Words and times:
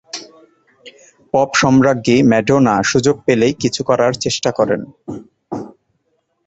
Pop 1.33 1.49
সম্রাজ্ঞী 1.55 2.17
Madonna 2.31 2.75
সুযোগ 2.83 3.15
পেলেই 3.25 3.53
কিছু 3.61 3.81
করার 3.83 4.13
চেষ্টা 4.23 4.49
করেন। 4.51 4.81